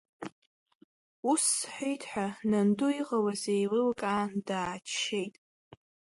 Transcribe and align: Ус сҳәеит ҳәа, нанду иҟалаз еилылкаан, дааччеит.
Ус 1.31 1.43
сҳәеит 1.57 2.01
ҳәа, 2.09 2.27
нанду 2.49 2.89
иҟалаз 2.99 3.41
еилылкаан, 3.55 4.31
дааччеит. 4.47 5.35